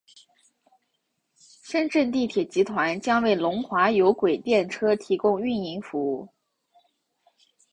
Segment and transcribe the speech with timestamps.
[1.63, 6.29] 深圳地铁集团将为龙华有轨电车提供运营服务。